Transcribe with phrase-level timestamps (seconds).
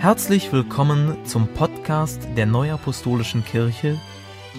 [0.00, 4.00] Herzlich willkommen zum Podcast der Neuapostolischen Kirche,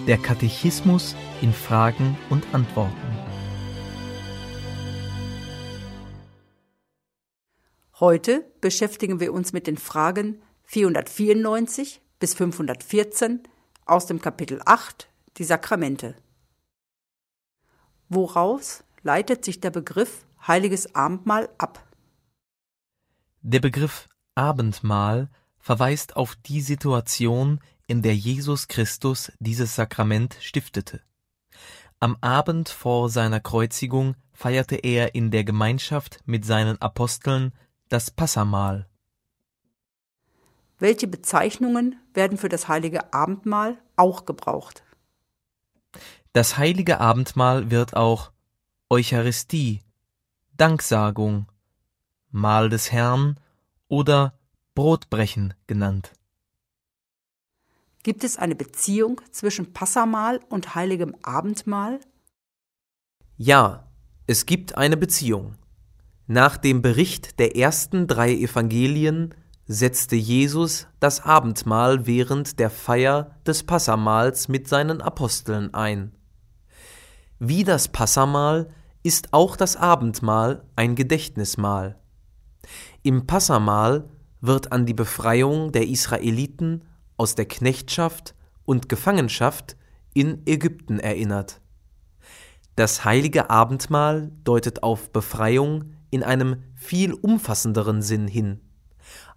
[0.06, 2.94] der Katechismus in Fragen und Antworten.
[7.98, 13.42] Heute beschäftigen wir uns mit den Fragen 494 bis 514
[13.86, 16.16] aus dem Kapitel 8, die Sakramente.
[18.10, 21.82] Woraus leitet sich der Begriff Heiliges Abendmahl ab?
[23.40, 31.00] Der Begriff Abendmahl verweist auf die Situation, in der Jesus Christus dieses Sakrament stiftete.
[31.98, 37.52] Am Abend vor seiner Kreuzigung feierte er in der Gemeinschaft mit seinen Aposteln
[37.88, 38.88] das Passamahl.
[40.78, 44.82] Welche Bezeichnungen werden für das heilige Abendmahl auch gebraucht?
[46.32, 48.32] Das heilige Abendmahl wird auch
[48.88, 49.82] Eucharistie,
[50.56, 51.46] Danksagung,
[52.30, 53.38] Mahl des Herrn
[53.90, 54.38] oder
[54.74, 56.12] Brotbrechen genannt.
[58.02, 62.00] Gibt es eine Beziehung zwischen Passamahl und heiligem Abendmahl?
[63.36, 63.92] Ja,
[64.26, 65.56] es gibt eine Beziehung.
[66.26, 69.34] Nach dem Bericht der ersten drei Evangelien
[69.66, 76.12] setzte Jesus das Abendmahl während der Feier des Passamahls mit seinen Aposteln ein.
[77.38, 81.99] Wie das Passamahl ist auch das Abendmahl ein Gedächtnismahl.
[83.02, 84.08] Im Passamahl
[84.40, 86.84] wird an die Befreiung der Israeliten
[87.16, 89.76] aus der Knechtschaft und Gefangenschaft
[90.14, 91.60] in Ägypten erinnert.
[92.76, 98.60] Das heilige Abendmahl deutet auf Befreiung in einem viel umfassenderen Sinn hin,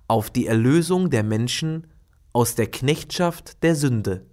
[0.07, 1.87] auf die Erlösung der Menschen
[2.31, 4.25] aus der Knechtschaft der Sünde.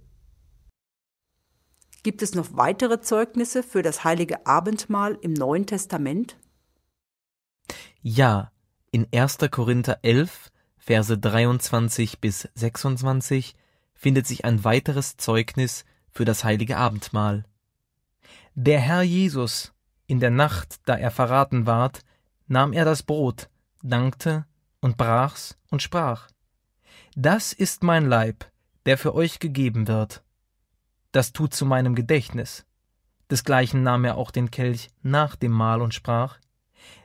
[2.03, 6.35] Gibt es noch weitere Zeugnisse für das heilige Abendmahl im Neuen Testament?
[8.01, 8.51] Ja,
[8.91, 9.37] in 1.
[9.49, 13.55] Korinther 11, Verse 23 bis 26
[13.93, 17.45] findet sich ein weiteres Zeugnis für das heilige Abendmahl.
[18.55, 19.73] Der Herr Jesus,
[20.07, 22.01] in der Nacht, da er verraten ward,
[22.47, 23.49] nahm er das Brot,
[23.81, 24.45] dankte
[24.81, 26.27] und brach's und sprach:
[27.15, 28.51] Das ist mein Leib,
[28.85, 30.21] der für euch gegeben wird.
[31.13, 32.65] Das tut zu meinem Gedächtnis.
[33.29, 36.39] Desgleichen nahm er auch den Kelch nach dem Mahl und sprach: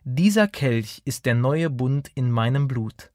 [0.04, 3.10] dieser Kelch ist der neue Bund in meinem Blut.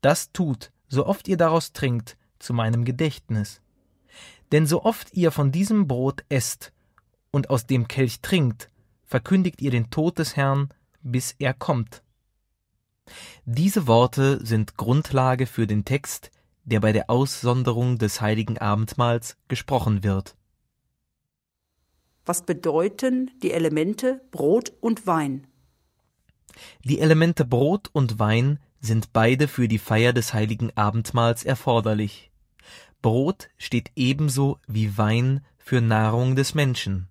[0.00, 3.60] Das tut, so oft ihr daraus trinkt, zu meinem Gedächtnis.
[4.52, 6.72] Denn so oft ihr von diesem Brot esst
[7.30, 8.70] und aus dem Kelch trinkt,
[9.04, 10.68] verkündigt ihr den Tod des Herrn,
[11.02, 12.02] bis er kommt.
[13.44, 16.30] Diese Worte sind Grundlage für den Text,
[16.64, 20.36] der bei der Aussonderung des heiligen Abendmahls gesprochen wird.
[22.24, 25.46] Was bedeuten die Elemente Brot und Wein?
[26.84, 32.30] Die Elemente Brot und Wein sind beide für die Feier des heiligen Abendmahls erforderlich.
[33.02, 37.08] Brot steht ebenso wie Wein für Nahrung des Menschen.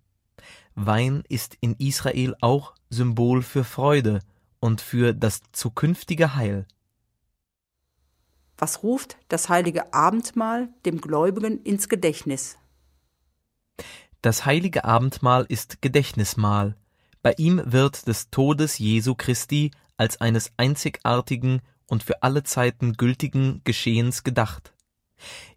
[0.75, 4.19] Wein ist in Israel auch Symbol für Freude
[4.59, 6.65] und für das zukünftige Heil.
[8.57, 12.57] Was ruft das heilige Abendmahl dem Gläubigen ins Gedächtnis?
[14.21, 16.75] Das heilige Abendmahl ist Gedächtnismahl,
[17.21, 23.61] bei ihm wird des Todes Jesu Christi als eines einzigartigen und für alle Zeiten gültigen
[23.63, 24.73] Geschehens gedacht.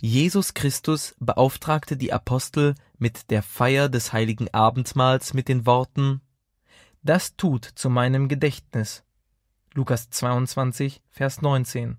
[0.01, 6.21] Jesus Christus beauftragte die Apostel mit der Feier des heiligen Abendmahls mit den Worten
[7.03, 9.05] Das tut zu meinem Gedächtnis.
[9.75, 11.97] Lukas 22, Vers 19.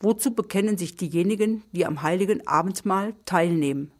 [0.00, 3.92] Wozu bekennen sich diejenigen, die am heiligen Abendmahl teilnehmen?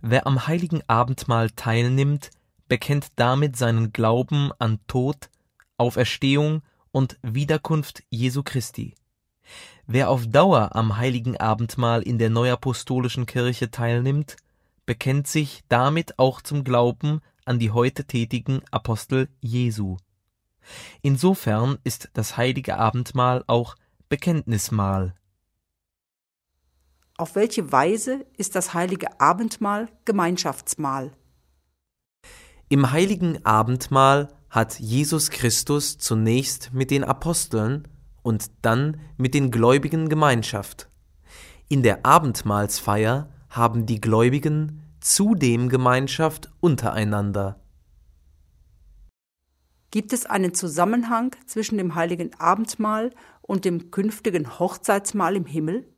[0.00, 2.30] Wer am heiligen Abendmahl teilnimmt,
[2.68, 5.30] bekennt damit seinen Glauben an Tod,
[5.76, 8.94] Auferstehung und Wiederkunft Jesu Christi.
[9.86, 14.36] Wer auf Dauer am heiligen Abendmahl in der neuapostolischen Kirche teilnimmt,
[14.86, 19.96] bekennt sich damit auch zum Glauben an die heute tätigen Apostel Jesu.
[21.02, 23.76] Insofern ist das heilige Abendmahl auch
[24.08, 25.14] Bekenntnismahl.
[27.18, 31.12] Auf welche Weise ist das heilige Abendmahl Gemeinschaftsmahl?
[32.68, 37.86] Im heiligen Abendmahl hat Jesus Christus zunächst mit den Aposteln
[38.22, 40.88] und dann mit den Gläubigen Gemeinschaft.
[41.68, 47.60] In der Abendmahlsfeier haben die Gläubigen zudem Gemeinschaft untereinander.
[49.90, 53.10] Gibt es einen Zusammenhang zwischen dem heiligen Abendmahl
[53.42, 55.91] und dem künftigen Hochzeitsmahl im Himmel?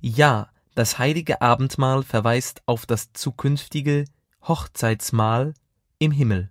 [0.00, 4.06] Ja, das heilige Abendmahl verweist auf das zukünftige
[4.42, 5.54] Hochzeitsmahl
[5.98, 6.50] im Himmel.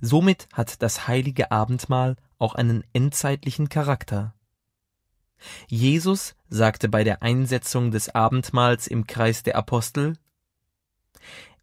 [0.00, 4.34] Somit hat das heilige Abendmahl auch einen endzeitlichen Charakter.
[5.68, 10.16] Jesus sagte bei der Einsetzung des Abendmahls im Kreis der Apostel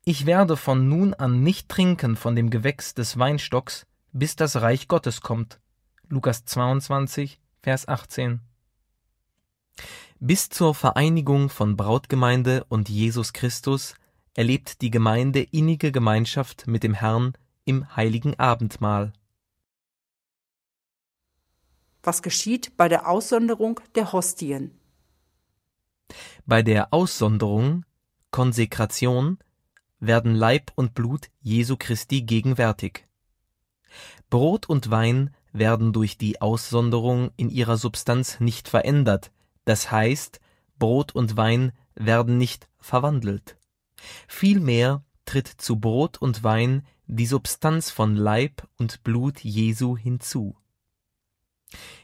[0.03, 4.87] Ich werde von nun an nicht trinken von dem Gewächs des Weinstocks, bis das Reich
[4.87, 5.59] Gottes kommt.
[6.09, 8.41] Lukas 22, Vers 18.
[10.19, 13.95] Bis zur Vereinigung von Brautgemeinde und Jesus Christus
[14.33, 17.33] erlebt die Gemeinde innige Gemeinschaft mit dem Herrn
[17.65, 19.13] im heiligen Abendmahl.
[22.03, 24.71] Was geschieht bei der Aussonderung der Hostien?
[26.45, 27.85] Bei der Aussonderung,
[28.31, 29.39] Konsekration,
[29.99, 33.07] werden Leib und Blut Jesu Christi gegenwärtig.
[34.29, 39.31] Brot und Wein werden durch die Aussonderung in ihrer Substanz nicht verändert,
[39.67, 40.39] das heißt,
[40.79, 43.57] Brot und Wein werden nicht verwandelt.
[44.25, 50.55] Vielmehr tritt zu Brot und Wein die Substanz von Leib und Blut Jesu hinzu.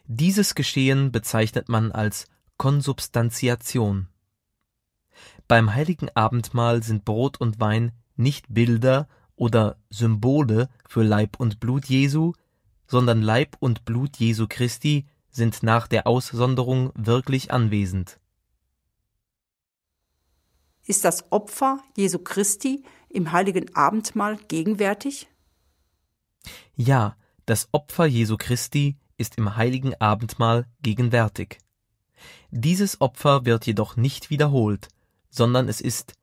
[0.06, 2.28] Dieses Geschehen bezeichnet man als
[2.58, 4.10] Konsubstantiation.
[5.48, 9.08] Beim heiligen Abendmahl sind Brot und Wein nicht Bilder
[9.38, 12.34] oder Symbole für Leib und Blut Jesu,
[12.88, 18.20] sondern Leib und Blut Jesu Christi sind nach der Aussonderung wirklich anwesend.
[20.86, 25.28] Ist das Opfer Jesu Christi im heiligen Abendmahl gegenwärtig?
[26.76, 31.60] Ja, das Opfer Jesu Christi ist im heiligen Abendmahl gegenwärtig.
[32.52, 34.88] Dieses Opfer wird jedoch nicht wiederholt,
[35.30, 36.14] sondern es ist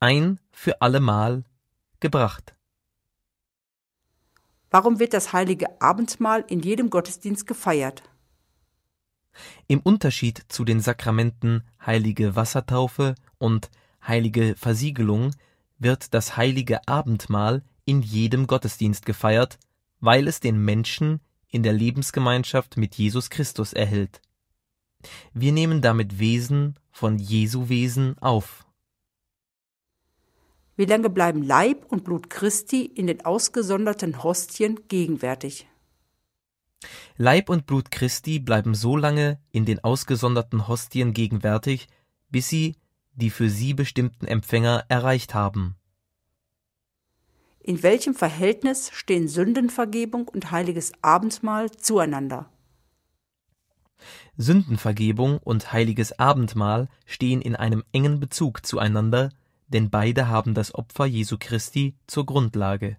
[0.00, 1.44] ein für allemal
[2.00, 2.54] gebracht.
[4.70, 8.02] Warum wird das heilige Abendmahl in jedem Gottesdienst gefeiert?
[9.66, 13.70] Im Unterschied zu den Sakramenten heilige Wassertaufe und
[14.06, 15.32] heilige Versiegelung
[15.78, 19.58] wird das heilige Abendmahl in jedem Gottesdienst gefeiert,
[20.00, 24.20] weil es den Menschen in der Lebensgemeinschaft mit Jesus Christus erhält.
[25.32, 28.66] Wir nehmen damit Wesen von Jesu Wesen auf.
[30.76, 35.66] Wie lange bleiben Leib und Blut Christi in den ausgesonderten Hostien gegenwärtig?
[37.16, 41.88] Leib und Blut Christi bleiben so lange in den ausgesonderten Hostien gegenwärtig,
[42.30, 42.76] bis sie
[43.16, 45.76] die für sie bestimmten Empfänger erreicht haben.
[47.60, 52.48] In welchem Verhältnis stehen Sündenvergebung und heiliges Abendmahl zueinander?
[54.36, 59.30] Sündenvergebung und heiliges Abendmahl stehen in einem engen Bezug zueinander,
[59.68, 62.98] denn beide haben das Opfer Jesu Christi zur Grundlage.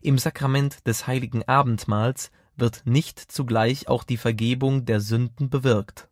[0.00, 6.08] Im Sakrament des heiligen Abendmahls wird nicht zugleich auch die Vergebung der Sünden bewirkt.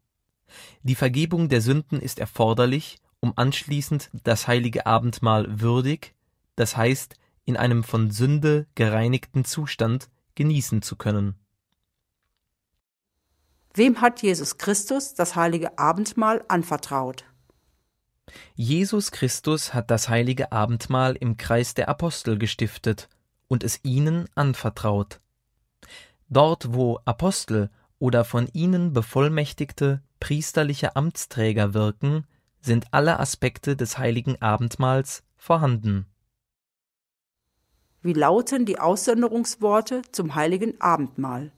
[0.83, 6.15] Die Vergebung der Sünden ist erforderlich, um anschließend das heilige Abendmahl würdig,
[6.56, 7.15] das heißt
[7.45, 11.35] in einem von Sünde gereinigten Zustand genießen zu können.
[13.75, 17.25] Wem hat Jesus Christus das heilige Abendmahl anvertraut?
[18.55, 23.09] Jesus Christus hat das heilige Abendmahl im Kreis der Apostel gestiftet
[23.47, 25.21] und es ihnen anvertraut.
[26.29, 32.27] Dort, wo Apostel oder von ihnen bevollmächtigte priesterliche Amtsträger wirken,
[32.61, 36.07] sind alle Aspekte des heiligen Abendmahls vorhanden.
[38.03, 41.51] Wie lauten die Aussonderungsworte zum heiligen Abendmahl?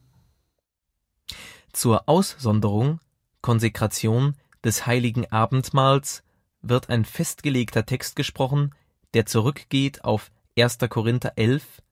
[1.73, 3.01] Zur Aussonderung,
[3.43, 4.35] Konsekration
[4.65, 6.23] des heiligen Abendmahls
[6.63, 8.75] wird ein festgelegter Text gesprochen,
[9.15, 10.79] der zurückgeht auf 1.
[10.89, 11.83] Korinther 11,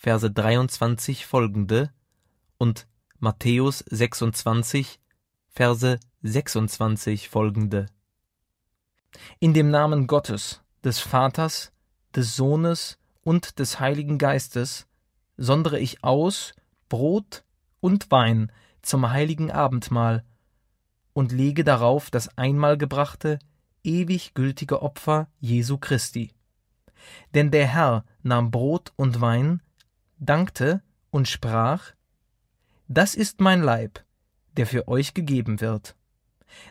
[0.00, 1.92] Verse 23 folgende
[2.56, 2.86] und
[3.18, 5.00] Matthäus 26,
[5.48, 7.86] Verse 26 folgende.
[9.40, 11.72] In dem Namen Gottes, des Vaters,
[12.14, 14.86] des Sohnes und des Heiligen Geistes
[15.36, 16.54] sondere ich aus
[16.88, 17.42] Brot
[17.80, 18.52] und Wein
[18.82, 20.24] zum heiligen Abendmahl
[21.12, 23.40] und lege darauf das einmal gebrachte,
[23.82, 26.30] ewig gültige Opfer Jesu Christi.
[27.34, 29.60] Denn der Herr nahm Brot und Wein,
[30.18, 31.92] dankte und sprach,
[32.88, 34.04] Das ist mein Leib,
[34.56, 35.96] der für euch gegeben wird.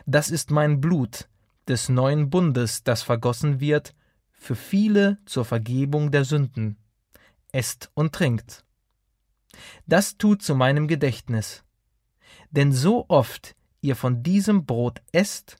[0.06, 1.28] Das ist mein Blut
[1.68, 3.94] des neuen Bundes, das vergossen wird
[4.30, 6.76] für viele zur Vergebung der Sünden.
[7.52, 8.64] Esst und trinkt.
[9.86, 11.64] Das tut zu meinem Gedächtnis.
[12.50, 15.56] Denn so oft ihr von diesem Brot esst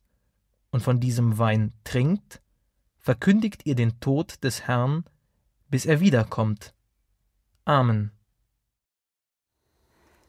[0.71, 2.41] und von diesem Wein trinkt,
[2.99, 5.05] verkündigt ihr den Tod des Herrn,
[5.69, 6.75] bis er wiederkommt.
[7.69, 8.13] Amen.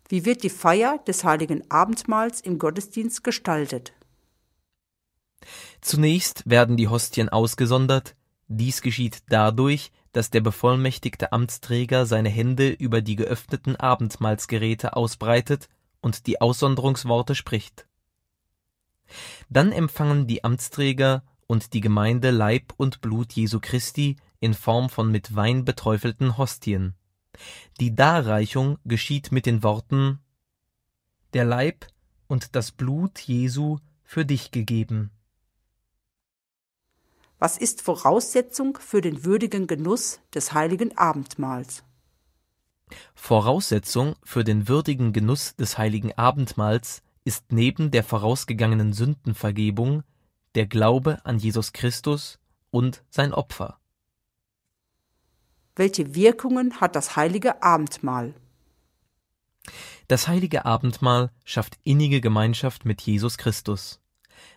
[0.10, 3.93] Wie wird die Feier des heiligen Abendmahls im Gottesdienst gestaltet?
[5.79, 8.15] Zunächst werden die Hostien ausgesondert,
[8.51, 15.69] Dies geschieht dadurch, dass der bevollmächtigte Amtsträger seine Hände über die geöffneten Abendmahlsgeräte ausbreitet
[16.01, 17.86] und die Aussonderungsworte spricht.
[19.50, 25.12] Dann empfangen die Amtsträger und die Gemeinde Leib und Blut Jesu Christi in Form von
[25.12, 26.96] mit Wein beträufelten Hostien.
[27.79, 30.19] Die Darreichung geschieht mit den Worten
[31.33, 31.88] Der Leib
[32.27, 35.12] und das Blut Jesu für dich gegeben.
[37.38, 41.83] Was ist Voraussetzung für den würdigen Genuss des heiligen Abendmahls?
[43.15, 50.03] Voraussetzung für den würdigen Genuss des heiligen Abendmahls ist neben der vorausgegangenen Sündenvergebung
[50.55, 52.39] der Glaube an Jesus Christus
[52.71, 53.78] und sein Opfer.
[55.75, 58.33] Welche Wirkungen hat das heilige Abendmahl?
[60.07, 64.01] Das heilige Abendmahl schafft innige Gemeinschaft mit Jesus Christus.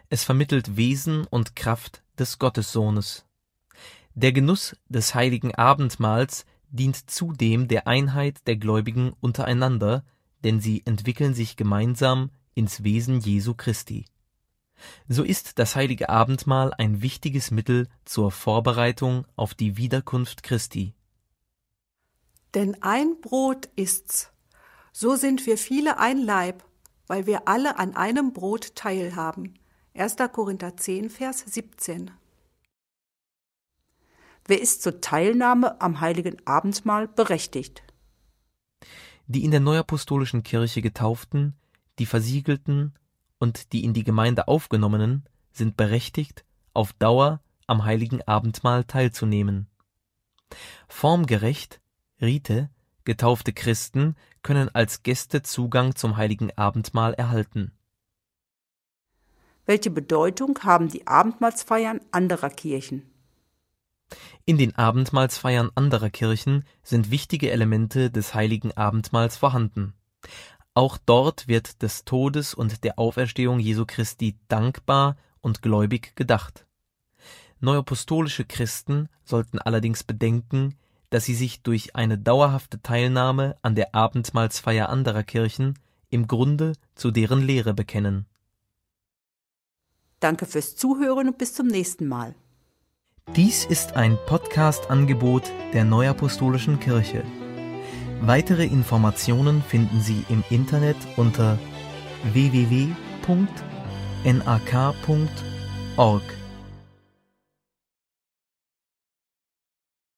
[0.09, 3.27] Es vermittelt Wesen und Kraft des Gottessohnes.
[4.15, 10.05] Der Genuss des heiligen Abendmahls dient zudem der Einheit der Gläubigen untereinander,
[10.45, 14.07] denn sie entwickeln sich gemeinsam ins Wesen Jesu Christi.
[15.09, 20.95] So ist das heilige Abendmahl ein wichtiges Mittel zur Vorbereitung auf die Wiederkunft Christi.
[22.55, 24.31] Denn ein Brot ist's.
[24.93, 26.65] So sind wir viele ein Leib,
[27.07, 29.59] weil wir alle an einem Brot teilhaben.
[29.95, 30.17] 1.
[30.33, 32.11] Korinther 10, Vers 17.
[34.47, 37.83] Wer ist zur Teilnahme am heiligen Abendmahl berechtigt?
[39.27, 41.55] Die in der Neuapostolischen Kirche getauften,
[41.99, 42.95] die Versiegelten
[43.39, 49.69] und die in die Gemeinde aufgenommenen sind berechtigt, auf Dauer am heiligen Abendmahl teilzunehmen.
[50.89, 51.82] Formgerecht,
[52.23, 52.71] Rite,
[53.05, 57.73] getaufte Christen können als Gäste Zugang zum heiligen Abendmahl erhalten.
[59.67, 63.03] Welche Bedeutung haben die Abendmahlsfeiern anderer Kirchen?
[64.45, 69.95] In den Abendmahlsfeiern anderer Kirchen sind wichtige Elemente des heiligen Abendmahls vorhanden.
[70.75, 76.67] Auch dort wird des Todes und der Auferstehung Jesu Christi dankbar und gläubig gedacht.
[77.61, 80.77] Neuapostolische Christen sollten allerdings bedenken,
[81.13, 85.79] dass sie sich durch eine dauerhafte Teilnahme an der Abendmahlsfeier anderer Kirchen
[86.09, 88.25] im Grunde zu deren Lehre bekennen.
[90.21, 92.35] Danke fürs Zuhören und bis zum nächsten Mal.
[93.37, 97.23] Dies ist ein Podcast-Angebot der Neuapostolischen Kirche.
[98.23, 101.59] Weitere Informationen finden Sie im Internet unter
[102.33, 102.93] www.nak.org.